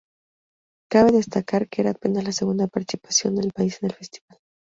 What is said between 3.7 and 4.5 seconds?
en el festival.